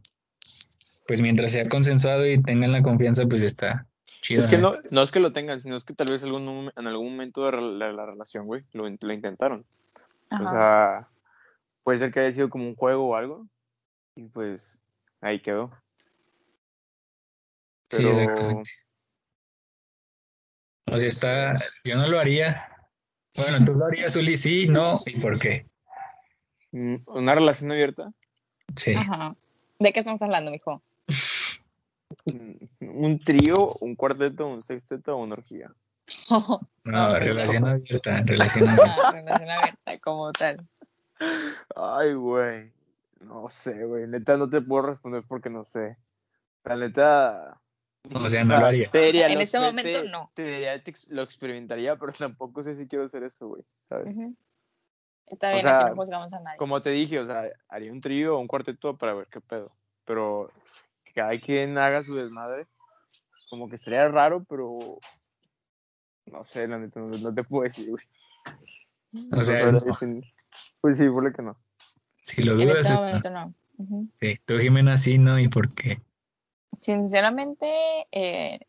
[1.08, 3.88] pues mientras sea consensuado y tengan la confianza, pues está
[4.22, 4.42] chido.
[4.42, 4.74] Es que ¿no?
[5.04, 7.94] es que lo tengan, sino es que tal vez algún, en algún momento de la,
[7.94, 9.66] la relación, güey, lo, lo intentaron.
[10.30, 10.44] Ajá.
[10.44, 11.10] O sea,
[11.84, 13.48] puede ser que haya sido como un juego o algo,
[14.16, 14.82] y pues
[15.22, 15.72] ahí quedó.
[17.90, 18.72] Sí, Pero, exactamente.
[20.90, 22.68] O sea, está, yo no lo haría.
[23.36, 25.66] Bueno, tú lo harías, Uli, sí, no, ¿y por qué?
[26.72, 28.12] mm, una relación abierta,
[28.76, 28.94] Sí.
[28.94, 29.36] Ajá.
[29.80, 30.82] ¿De qué estamos hablando, mijo?
[32.26, 35.72] mm, un trío, un cuarteto, un sexteto o una orgía.
[36.84, 38.94] No, relación abierta, relación abierta.
[38.96, 40.66] Ajá, relación abierta como tal.
[41.76, 42.72] Ay, güey.
[43.20, 44.08] No sé, güey.
[44.08, 45.98] Neta, no te puedo responder porque no sé.
[46.64, 47.60] La neta.
[48.14, 48.90] O sea, no lo haría.
[48.90, 50.32] te diría, En este te- momento, te- no.
[50.34, 53.64] Te diría, te lo experimentaría, pero tampoco sé si quiero hacer eso, güey.
[53.82, 54.16] ¿Sabes?
[54.16, 54.34] Ujú.
[55.26, 56.58] Está O bien, sea, aquí no juzgamos a nadie.
[56.58, 59.74] Como te dije, o sea, haría un trío o un cuarteto para ver qué pedo.
[60.06, 60.50] Pero
[61.04, 62.66] que cada quien haga su desmadre,
[63.50, 64.78] como que sería raro, pero.
[66.32, 68.04] No sé, la neta, no, no te puedo decir, güey.
[69.32, 69.82] O sea, No.
[70.82, 71.58] Pues sí, por lo que no.
[72.22, 73.06] si lo En dudas, este es no.
[73.06, 73.54] momento no.
[74.20, 75.38] Sí, tú, Jimena, sí, ¿no?
[75.40, 76.02] ¿Y por qué?
[76.80, 77.68] Sinceramente,
[78.12, 78.60] eh,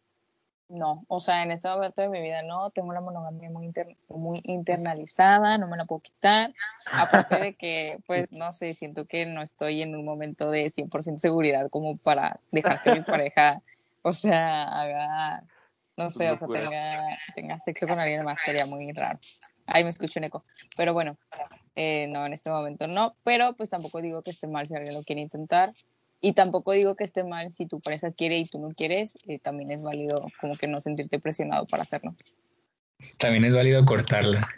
[0.69, 1.05] no.
[1.09, 2.71] O sea, en este momento de mi vida no.
[2.71, 6.55] Tengo la monogamia muy, inter- muy internalizada, no me la puedo quitar.
[6.93, 11.19] Aparte de que, pues, no sé, siento que no estoy en un momento de 100%
[11.19, 13.63] seguridad como para dejar que mi pareja,
[14.03, 15.45] o sea, haga,
[15.99, 18.39] no sé, o sea, tenga, tenga sexo con alguien más.
[18.45, 19.19] Sería muy raro.
[19.67, 20.45] Ay, me escucho en eco.
[20.77, 21.19] Pero bueno,
[21.75, 23.17] eh, no, en este momento no.
[23.25, 25.75] Pero pues tampoco digo que esté mal si alguien lo quiere intentar.
[26.21, 29.39] Y tampoco digo que esté mal si tu pareja quiere y tú no quieres, eh,
[29.39, 32.17] también es válido como que no sentirte presionado para hacerlo.
[33.19, 34.49] También es válido cortarla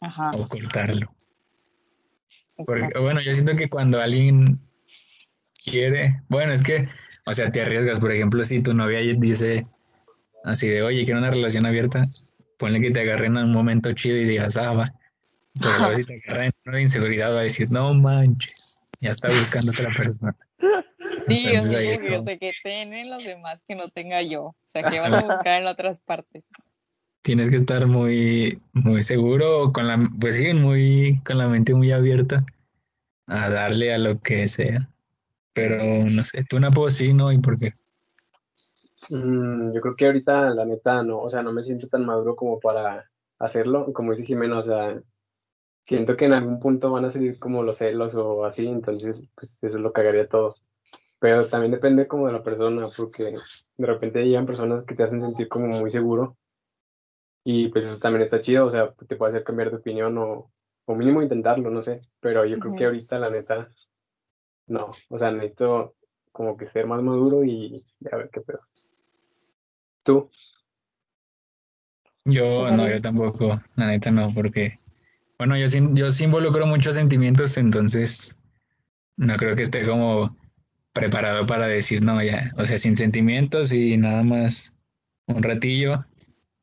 [0.00, 0.32] Ajá.
[0.36, 1.12] o cortarlo.
[2.56, 4.60] Porque, bueno, yo siento que cuando alguien
[5.64, 6.88] quiere, bueno, es que,
[7.26, 7.98] o sea, te arriesgas.
[7.98, 9.64] Por ejemplo, si tu novia dice
[10.44, 12.04] así de, oye, quiero una relación abierta,
[12.58, 14.92] ponle que te agarren en un momento chido y digas, ah, va.
[15.60, 19.28] Pero luego si te agarran en de inseguridad, va a decir, no manches, ya está
[19.28, 20.36] buscando otra persona.
[21.26, 23.62] Sí, o Entonces, sea, ahí es como que, o como- sea, que tienen los demás
[23.66, 24.42] que no tenga yo.
[24.42, 26.44] O sea, que vas a buscar en otras partes.
[27.22, 31.92] Tienes que estar muy, muy seguro, con la, pues sí, muy, con la mente muy
[31.92, 32.44] abierta
[33.26, 34.90] a darle a lo que sea.
[35.54, 37.32] Pero no sé, tú Napo sí, ¿no?
[37.32, 37.70] ¿Y por qué?
[39.10, 42.36] Mm, yo creo que ahorita, la neta, no, o sea, no me siento tan maduro
[42.36, 43.92] como para hacerlo.
[43.92, 45.00] Como dice Jimena, o sea,
[45.82, 49.62] siento que en algún punto van a salir como los celos o así, entonces, pues
[49.62, 50.56] eso lo cagaría todo.
[51.18, 53.36] Pero también depende como de la persona, porque
[53.76, 56.36] de repente llegan personas que te hacen sentir como muy seguro
[57.44, 60.50] y pues eso también está chido, o sea, te puede hacer cambiar de opinión o,
[60.86, 62.00] o mínimo intentarlo, no sé.
[62.20, 63.68] Pero yo creo que ahorita, la neta,
[64.66, 65.94] no, o sea, necesito
[66.32, 68.60] como que ser más maduro y a ver qué pedo.
[70.04, 70.30] ¿Tú?
[72.26, 74.74] Yo no, yo tampoco, la neta no, porque,
[75.38, 78.38] bueno, yo sí, yo sí involucro muchos sentimientos, entonces
[79.16, 80.36] no creo que esté como
[80.92, 84.72] preparado para decir no, ya, o sea, sin sentimientos y nada más
[85.26, 86.04] un ratillo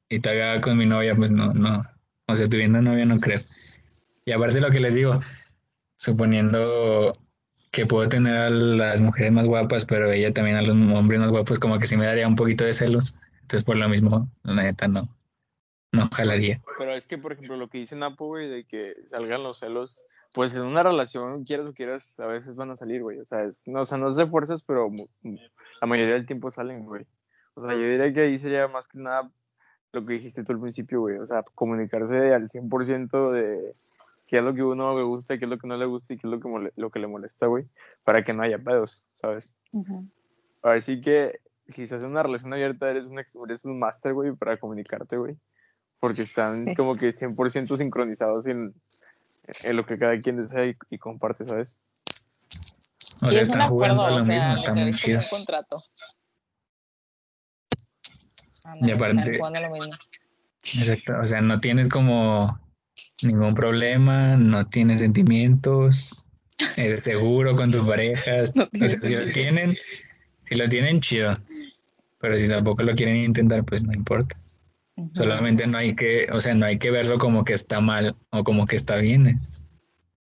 [0.09, 1.83] y todavía con mi novia, pues no, no,
[2.27, 3.41] o sea, tuviendo novia no creo.
[4.25, 5.19] Y aparte lo que les digo,
[5.95, 7.13] suponiendo
[7.71, 11.31] que puedo tener a las mujeres más guapas, pero ella también a los hombres más
[11.31, 13.15] guapos, como que sí me daría un poquito de celos,
[13.51, 15.09] entonces por lo mismo, la neta no,
[15.91, 16.61] no jalaría.
[16.77, 20.05] Pero es que, por ejemplo, lo que dice Napo, güey, de que salgan los celos,
[20.33, 23.19] pues en una relación, quieras o quieras, a veces van a salir, güey.
[23.19, 24.89] O sea, es, no, o sea, no es de fuerzas, pero
[25.81, 27.05] la mayoría del tiempo salen, güey.
[27.55, 29.29] O sea, yo diría que ahí sería más que nada
[29.91, 31.17] lo que dijiste tú al principio, güey.
[31.17, 33.73] O sea, comunicarse al 100% de
[34.27, 36.17] qué es lo que uno le gusta, qué es lo que no le gusta y
[36.17, 37.65] qué es lo que, mole- lo que le molesta, güey,
[38.05, 39.57] para que no haya pedos, ¿sabes?
[39.73, 40.07] Ujú.
[40.61, 44.13] Ahora sí que si estás en una relación abierta, eres un, ex- eres un máster,
[44.13, 45.35] güey, para comunicarte, güey.
[45.99, 46.75] Porque están Sí.
[46.75, 48.73] como que 100% sincronizados en,
[49.63, 51.79] en lo que cada quien desea y, y comparte, ¿sabes?
[53.23, 54.93] O y sea, es un están jugando acuerdo, a o lo sea, mismo, está muy
[54.93, 55.19] chido.
[55.19, 55.83] un contrato.
[58.81, 59.93] Y aparte- lo mismo.
[60.63, 62.59] Exacto, o sea, no tienes como
[63.23, 66.29] ningún problema, no tienes sentimientos,
[66.77, 68.53] eres seguro con tus parejas.
[68.55, 69.75] No o sea, si lo tienen,
[70.51, 71.31] si lo tienen, chido.
[72.19, 74.35] Pero si tampoco lo quieren intentar, pues no importa.
[75.13, 78.43] Solamente no hay que, o sea, no hay que verlo como que está mal o
[78.43, 79.27] como que está bien.
[79.27, 79.63] Es,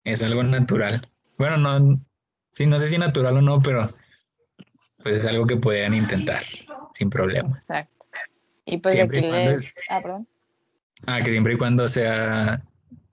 [0.04, 1.02] es algo natural.
[1.38, 2.06] Bueno, no,
[2.52, 3.90] sí, no sé si natural o no, pero
[5.02, 6.44] pues es algo que podrían intentar
[6.94, 7.48] sin problema.
[7.56, 8.08] Exacto.
[8.66, 9.62] Y pues Siempre y aquí cuando les...
[9.62, 10.28] es- Ah, perdón.
[11.08, 12.62] Ah, que siempre y cuando sea,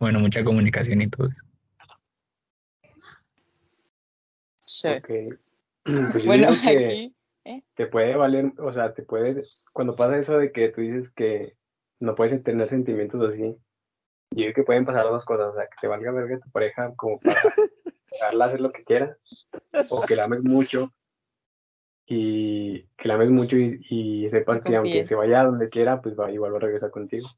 [0.01, 1.47] bueno, mucha comunicación y todo eso.
[4.65, 4.89] Sí.
[4.89, 5.39] Ok.
[5.87, 7.13] Pues yo Bueno, que
[7.45, 7.65] aquí...
[7.75, 11.57] te puede valer, o sea, te puede, cuando pasa eso de que tú dices que
[12.01, 13.57] no puedes tener sentimientos así,
[14.33, 16.93] yo digo que pueden pasar dos cosas, o sea, que te valga verga tu pareja
[16.97, 17.41] como para
[18.11, 19.17] dejarla hacer lo que quiera,
[19.91, 20.93] o que la ames mucho
[22.07, 26.03] y que la ames mucho y, y sepas que aunque se vaya a donde quiera,
[26.03, 27.29] pues va, igual va a regresar contigo.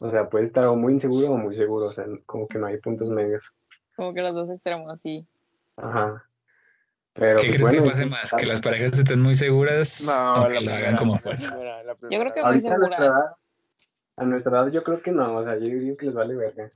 [0.00, 2.66] O sea, puede estar o muy inseguro o muy seguro, o sea, como que no
[2.66, 3.52] hay puntos medios.
[3.96, 5.26] Como que los dos extremos, sí.
[5.76, 6.24] Ajá.
[7.14, 8.32] Pero ¿Qué pues, crees bueno, que pase más?
[8.32, 11.56] ¿Que las parejas estén muy seguras o que lo hagan como fuerza?
[12.10, 13.00] Yo creo que muy Ahorita a nuestra seguras.
[13.00, 13.36] edad,
[14.16, 16.70] a nuestra edad yo creo que no, o sea, yo digo que les vale verga.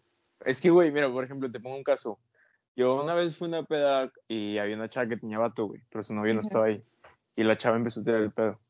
[0.44, 2.20] Es que, güey, mira, por ejemplo, te pongo un caso.
[2.76, 5.82] Yo una vez fui a una peda y había una chava que tenía vato, güey,
[5.90, 6.80] pero su novio no estaba ahí.
[7.34, 8.60] Y la chava empezó a tirar el pedo.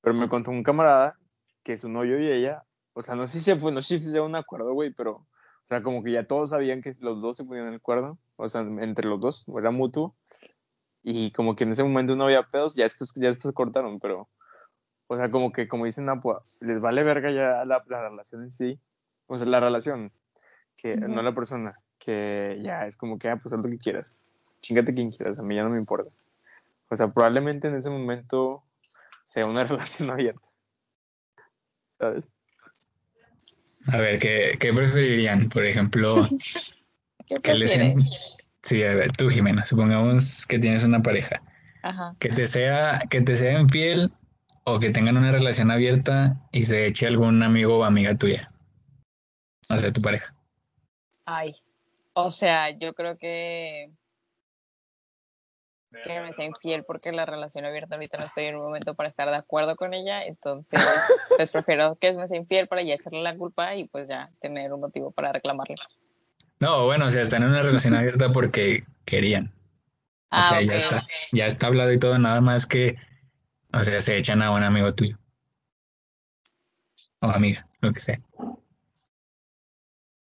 [0.00, 1.18] Pero me contó un camarada
[1.62, 4.10] que su novio y ella, o sea, no sé si se fue, no sé si
[4.10, 7.36] fue un acuerdo, güey, pero, o sea, como que ya todos sabían que los dos
[7.36, 10.16] se ponían el acuerdo, o sea, entre los dos, era mutuo.
[11.02, 14.28] Y como que en ese momento no había pedos, ya después, ya después cortaron, pero,
[15.06, 18.50] o sea, como que, como dicen Apua, les vale verga ya la, la relación en
[18.50, 18.78] sí,
[19.26, 20.12] o sea, la relación,
[20.76, 24.18] que no la persona, que ya es como que, ah, pues haz lo que quieras,
[24.60, 26.14] chingate quien quieras, a mí ya no me importa.
[26.88, 28.62] O sea, probablemente en ese momento
[29.26, 30.48] sea una relación abierta,
[31.90, 32.34] ¿sabes?
[33.86, 35.48] A ver, ¿qué, qué preferirían?
[35.48, 36.26] Por ejemplo,
[37.26, 37.72] ¿Qué que les...
[38.62, 41.42] Sí, a ver, tú, Jimena, supongamos que tienes una pareja.
[41.82, 42.14] Ajá.
[42.18, 44.12] Que te sea, que te sea infiel
[44.64, 48.52] o que tengan una relación abierta y se eche algún amigo o amiga tuya.
[49.70, 50.34] O sea, tu pareja.
[51.24, 51.54] Ay.
[52.12, 53.90] O sea, yo creo que
[56.04, 59.08] que me sea infiel porque la relación abierta ahorita no estoy en un momento para
[59.08, 60.80] estar de acuerdo con ella, entonces
[61.36, 64.72] pues prefiero que me sea infiel para ya echarle la culpa y pues ya tener
[64.72, 65.74] un motivo para reclamarle.
[66.60, 69.46] No, bueno, o sea, están en una relación abierta porque querían.
[69.46, 72.96] O Ah, sea, ya está, ya está hablado y todo, nada más que,
[73.72, 75.18] o sea, se echan a un amigo tuyo.
[77.20, 78.20] O amiga, lo que sea.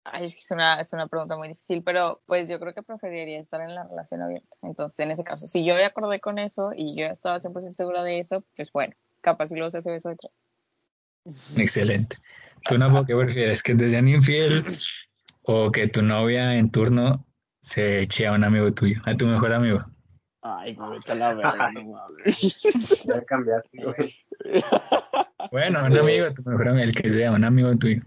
[0.05, 2.83] Ay, es que es una, es una pregunta muy difícil, pero pues yo creo que
[2.83, 4.57] preferiría estar en la relación abierta.
[4.62, 8.03] Entonces, en ese caso, si yo me acordé con eso y yo estaba 100% segura
[8.03, 10.47] de eso, pues bueno, capaz si luego se hace beso detrás.
[11.57, 12.17] Excelente.
[12.64, 13.62] ¿Tú, Napo, qué prefieres?
[13.62, 14.64] ¿Que te sean infiel
[15.51, 17.25] o que tu novia en turno
[17.63, 19.81] se eche a un amigo tuyo, a tu mejor amigo?
[20.43, 23.05] Ay, güey, a la verga, no mames.
[23.05, 24.15] Ya cambiaste, güey.
[25.51, 28.03] Bueno, un amigo, tu mejor amigo, el que sea, un amigo tuyo.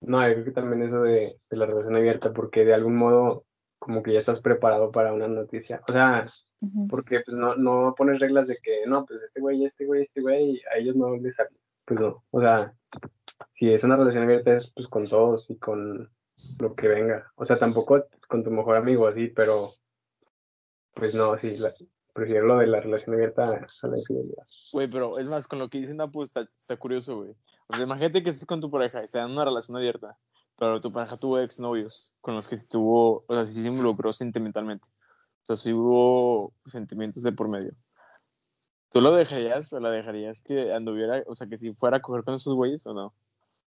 [0.00, 3.44] No, yo creo que también eso de, de la relación abierta, porque de algún modo
[3.78, 5.80] como que ya estás preparado para una noticia.
[5.86, 6.26] O sea,
[6.88, 10.20] porque pues no, no pones reglas de que no, pues este güey, este güey, este
[10.20, 11.56] güey, a ellos no les hablo.
[11.84, 12.74] Pues no, o sea,
[13.50, 16.10] si es una relación abierta es pues con todos y con
[16.60, 17.32] lo que venga.
[17.36, 19.72] O sea, tampoco con tu mejor amigo así, pero
[20.94, 21.74] pues no, sí, la-
[22.12, 24.46] prefiero lo de la relación abierta a la infidelidad.
[24.72, 27.34] Güey, pero es más, con lo que dicen Apu está, está curioso, güey.
[27.68, 30.16] O sea, imagínate que estés con tu pareja y estás en una relación abierta,
[30.56, 34.12] pero tu pareja tuvo exnovios con los que sí tuvo, o sea, sí se involucró
[34.12, 34.88] sentimentalmente.
[35.42, 37.72] O sea, sí hubo sentimientos de por medio.
[38.92, 42.24] ¿Tú lo dejarías o la dejarías que anduviera, o sea, que si fuera a coger
[42.24, 43.12] con esos güeyes o no?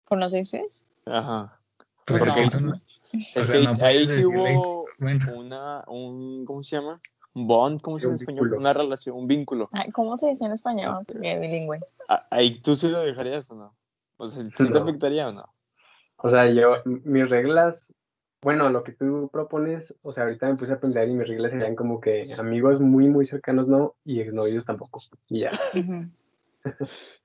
[0.04, 0.86] ¿Conoces?
[1.06, 1.60] Ajá.
[2.06, 2.74] Pues Porque- es que tú no-
[3.14, 7.00] Es o sea, que no ahí puedes sí hubo bueno, una, un, ¿cómo se llama?
[7.34, 8.44] Un bond, ¿cómo se llama en español?
[8.46, 8.60] vínculo.
[8.60, 9.70] Una relación, un vínculo.
[9.72, 11.04] Ay, ¿Cómo se dice en español?
[11.08, 11.80] Porque bilingüe.
[12.10, 13.76] Ah, Ahí tú sí lo dejarías o no?
[14.18, 14.82] O sea, ¿sí te No.
[14.84, 15.54] afectaría o no?
[16.18, 17.92] O sea, yo, mis reglas,
[18.42, 21.52] bueno, lo que tú propones, o sea, ahorita me puse a pensar y mis reglas
[21.52, 25.02] serían como que amigos muy, muy cercanos no, y exnovios tampoco.
[25.28, 25.52] Y ya,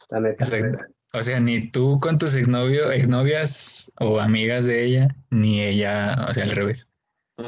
[0.09, 0.45] la neta.
[0.45, 0.85] exacto.
[1.13, 6.35] O sea, ni tú con tus exnovio, exnovias o amigas de ella, ni ella, o
[6.35, 6.89] sea, al revés.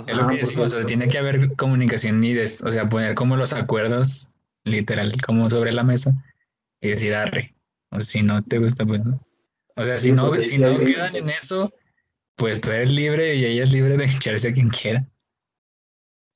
[0.07, 3.15] Es lo que decimos, o sea, tiene que haber comunicación y, des- o sea, poner
[3.15, 4.33] como los acuerdos,
[4.65, 6.13] literal, como sobre la mesa
[6.81, 7.55] y decir arre.
[7.91, 9.21] O si no te gusta, pues no.
[9.77, 11.73] O sea, si Sí, no, si no quedan en eso,
[12.37, 15.07] pues tú eres libre y ella es libre de echarse a quien quiera.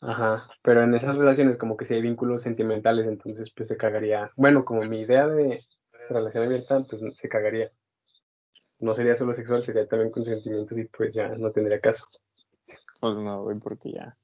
[0.00, 4.30] Ajá, pero en esas relaciones como que si hay vínculos sentimentales, entonces pues se cagaría.
[4.36, 5.64] Bueno, como mi idea de
[6.08, 7.70] relación abierta, pues se cagaría.
[8.78, 12.06] No sería solo sexual, sería también con sentimientos y pues ya no tendría caso.
[13.00, 14.16] Pues no, güey, porque ya.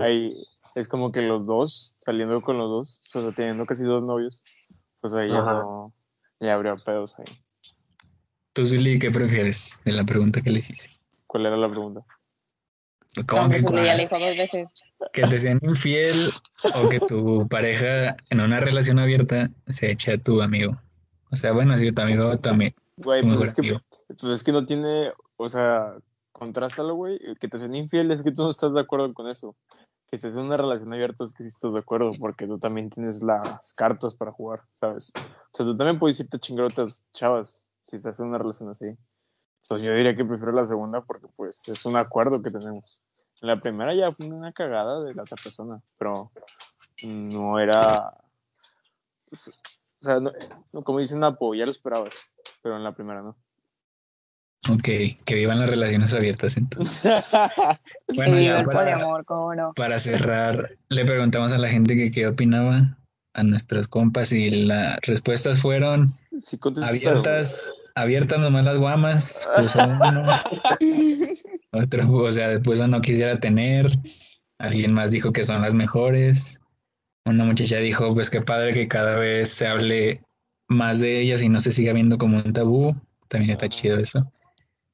[0.00, 4.02] Ahí es como que los dos, saliendo con los dos, o sea, teniendo casi dos
[4.02, 4.44] novios,
[5.00, 5.54] pues ahí ya Ajá.
[5.54, 5.92] no,
[6.40, 7.26] ya habría pedos ahí.
[8.52, 10.88] Tú, Zuli, ¿qué prefieres de la pregunta que les hice?
[11.26, 12.04] ¿Cuál era la pregunta?
[13.26, 14.74] ¿Cómo Aunque que dijo dos veces.
[15.12, 16.32] Que te sean infiel
[16.74, 20.76] o que tu pareja en una relación abierta se eche a tu amigo.
[21.30, 23.80] O sea, bueno, si tu amigo también, Güey, tu pues mejor es, que, amigo.
[24.08, 25.94] pues es que no tiene, o sea,
[26.32, 29.56] contrástalo, güey, que te sean infiel es que tú no estás de acuerdo con eso.
[30.08, 32.90] Que estés en una relación abierta es que sí estás de acuerdo, porque tú también
[32.90, 35.12] tienes las cartas para jugar, ¿sabes?
[35.16, 38.38] O sea, tú también puedes irte a chingar a otras chavas si estás en una
[38.38, 38.86] relación así.
[39.64, 43.02] Entonces yo diría que prefiero la segunda porque pues es un acuerdo que tenemos.
[43.40, 46.30] La primera ya fue una cagada de la otra persona, pero
[47.06, 48.12] no era...
[49.28, 49.52] pues, o
[50.00, 50.32] sea, no-
[50.82, 53.36] como dicen Apo, ya lo esperabas, pero en la primera no.
[54.70, 54.82] Ok,
[55.24, 57.32] que vivan las relaciones abiertas entonces.
[58.16, 59.72] Bueno, ya para, poliamor, cómo no.
[59.74, 62.96] para cerrar, le preguntamos a la gente que qué opinaba
[63.32, 70.26] a nuestros compas y las respuestas fueron Sí, abiertas abiertas nomás las guamas, puso uno.
[71.72, 73.90] Otro, o sea, después no quisiera tener.
[74.58, 76.60] Alguien más dijo que son las mejores.
[77.24, 80.22] Una muchacha dijo, pues qué padre que cada vez se hable
[80.68, 82.94] más de ellas y no se siga viendo como un tabú.
[83.28, 84.30] También está chido eso.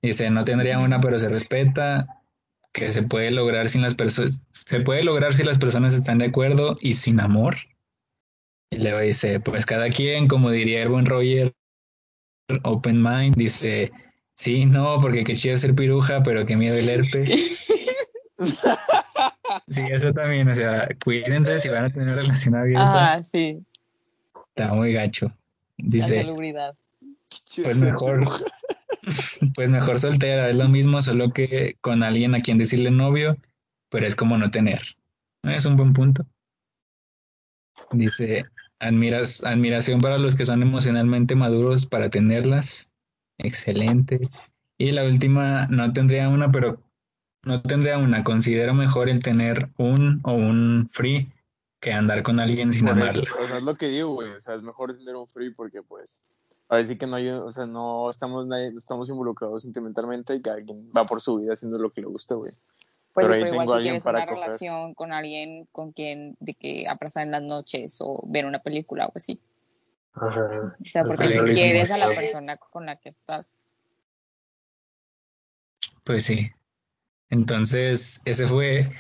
[0.02, 2.06] Dice, no tendría una, pero se respeta.
[2.72, 6.26] Que se puede lograr sin las personas, se puede lograr si las personas están de
[6.26, 7.56] acuerdo y sin amor.
[8.70, 11.52] Y luego dice, pues cada quien, como diría el buen Roger,
[12.64, 13.92] open mind, dice,
[14.34, 17.66] sí, no, porque qué chido ser piruja, pero qué miedo el herpes.
[19.68, 23.14] sí, eso también, o sea, cuídense si van a tener relación abierta.
[23.14, 23.62] Ah, sí.
[24.48, 25.26] Está muy gacho.
[25.26, 25.34] La
[25.88, 26.74] Dice, salubridad.
[27.62, 28.26] pues mejor,
[29.54, 33.36] pues mejor soltera, es lo mismo, solo que con alguien a quien decirle novio,
[33.88, 34.80] pero es como no tener.
[35.42, 36.26] Es un buen punto.
[37.92, 38.44] Dice,
[38.80, 42.88] admiras, admiración para los que son emocionalmente maduros para tenerlas.
[43.38, 44.28] Excelente.
[44.78, 46.80] Y la última, no tendría una, pero
[47.44, 48.24] no tendría una.
[48.24, 51.32] Considero mejor el tener un o un free
[51.80, 53.24] que andar con alguien sin amarla.
[53.42, 54.30] o sea, es lo que digo, güey.
[54.30, 56.22] O sea, es mejor tener un free porque, pues,
[56.68, 60.42] ahora sí que no hay, o sea, no estamos, nadie- no estamos involucrados sentimentalmente y
[60.42, 62.52] cada quien va por su vida haciendo lo que le gusta, güey.
[63.12, 64.34] Pues Pero sí, pero igual si tienes una coger.
[64.34, 69.06] relación con alguien con quien de que abrazar en las noches o ver una película
[69.06, 69.40] o así.
[70.14, 70.76] Ajá.
[70.80, 73.58] O sea, porque si quieres a la persona con la que estás.
[76.04, 76.50] Pues sí.
[77.30, 78.90] Entonces, ese fue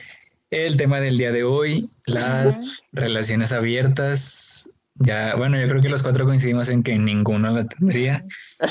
[0.50, 4.70] el tema del día de hoy, las relaciones abiertas.
[4.96, 8.24] Ya, bueno, yo creo que los cuatro coincidimos en que ninguno la tendría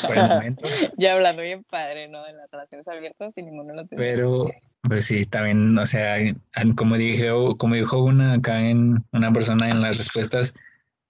[0.05, 0.65] por el momento,
[0.97, 2.23] Ya hablando bien padre, ¿no?
[2.23, 4.03] De las relaciones abiertas y ninguno lo tiene.
[4.03, 4.45] pero
[4.81, 6.17] pues sí, también, o sea,
[6.75, 10.53] como dije, como dijo una acá en una persona en las respuestas,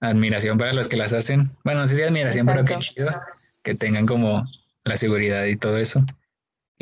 [0.00, 1.50] admiración para los que las hacen.
[1.64, 2.78] Bueno, sí, sí, admiración, pero que
[3.62, 4.44] que tengan como
[4.84, 6.04] la seguridad y todo eso.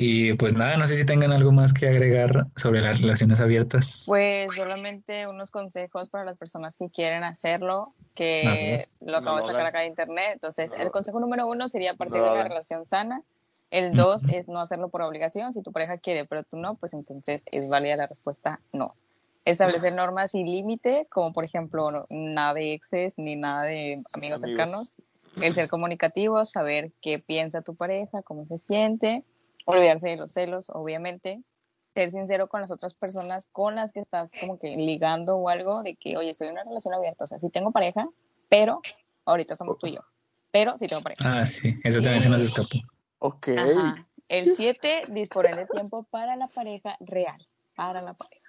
[0.01, 4.05] Y pues nada, no sé si tengan algo más que agregar sobre las relaciones abiertas.
[4.07, 8.85] Pues solamente unos consejos para las personas que quieren hacerlo, que ver.
[9.01, 10.31] lo acabo No de sacar acá de internet.
[10.35, 13.23] Entonces, No el consejo número uno sería partir No de una relación sana.
[13.71, 15.53] El dos es no hacerlo por obligación.
[15.53, 18.95] Si tu pareja quiere, pero tú no, pues entonces es válida la respuesta no.
[19.45, 24.43] Establecer normas y límites, como por ejemplo, no- nada de exes ni nada de amigos
[24.43, 24.43] Amigos.
[24.43, 24.97] cercanos.
[25.41, 29.25] El ser comunicativo, saber qué piensa tu pareja, cómo se siente,
[29.67, 31.43] olvidarse de los celos, obviamente.
[31.95, 35.83] Ser sincero con las otras personas con las que estás como que ligando o algo,
[35.83, 38.09] de que, oye, estoy en una relación abierta, o sea, sí tengo pareja,
[38.49, 38.81] pero
[39.25, 40.01] ahorita somos tú y yo,
[40.51, 41.23] pero sí tengo pareja.
[41.41, 42.69] Ah, sí, eso también se nos escapó.
[43.19, 43.49] Ok.
[43.57, 44.07] Ajá.
[44.29, 48.49] El 7, disponer de tiempo para la pareja real, para la pareja.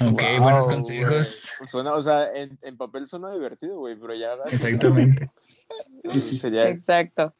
[0.00, 1.54] Ok, Wow, buenos consejos.
[1.66, 5.30] Suena, o sea, en, en papel suena divertido, güey, pero ya Exactamente.
[6.20, 7.34] sería Exacto.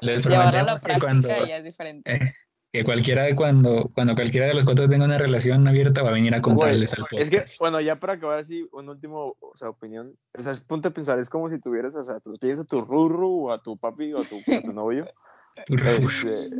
[0.00, 2.14] Les Llevarlo a la prometemos que cuando, práctica ya es diferente.
[2.14, 2.34] eh,
[2.72, 6.12] que cualquiera de cuando, cuando cualquiera de los cuatro tenga una relación abierta va a
[6.12, 7.60] venir a contarles al Es que, podcast.
[7.60, 10.16] bueno, ya para acabar así, un último, o sea, opinión.
[10.36, 12.64] O sea, es ponte a pensar, es como si tuvieras, o sea, tú tienes a
[12.64, 15.06] tu rurru o a tu papi o a tu, a tu novio.
[15.66, 16.50] este,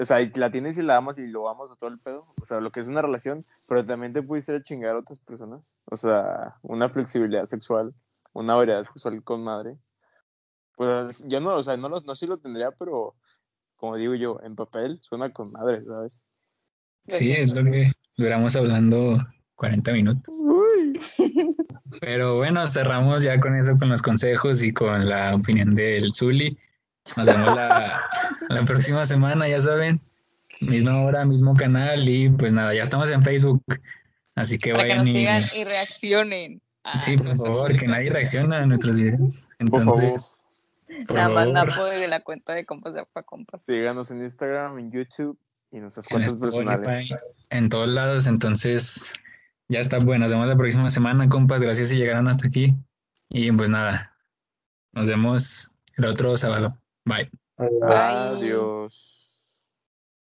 [0.00, 2.26] o sea, y la tienes y la amas y lo amas o todo el pedo.
[2.42, 5.78] O sea, lo que es una relación, pero también te a chingar a otras personas.
[5.84, 7.94] O sea, una flexibilidad sexual,
[8.32, 9.76] una variedad sexual con madre.
[10.76, 13.14] Pues yo no, o sea, no, lo- no sí lo tendría, pero
[13.78, 16.24] como digo yo, en papel suena con madre, ¿sabes?
[17.06, 20.34] Sí, es lo que duramos hablando 40 minutos.
[20.42, 21.00] Uy.
[22.00, 26.58] Pero bueno, cerramos ya con eso, con los consejos y con la opinión del Zuli.
[27.16, 28.02] Nos vemos la,
[28.48, 30.00] la próxima semana, ya saben.
[30.60, 33.62] Misma hora, mismo canal y pues nada, ya estamos en Facebook.
[34.34, 35.12] Así que Para que vayan nos y...
[35.12, 36.62] sigan y reaccionen.
[36.84, 39.48] Ah, Sí, por favor, que nadie reacciona a nuestros videos.
[39.70, 40.14] Por favor.
[41.12, 43.62] Nada más Napo desde la cuenta de compas de pa' compas.
[43.62, 45.38] Síganos en Instagram, en YouTube
[45.70, 47.14] y nuestras en cuentas Spotify, personales.
[47.50, 48.26] en todos lados.
[48.26, 49.12] Entonces,
[49.68, 49.98] ya está.
[49.98, 51.62] Bueno, nos vemos la próxima semana, compas.
[51.62, 52.74] Gracias si llegaron hasta aquí.
[53.30, 54.16] Y pues nada,
[54.92, 56.78] nos vemos el otro sábado.
[57.04, 57.30] Bye.
[57.58, 57.92] Bye.
[57.92, 59.17] Adiós.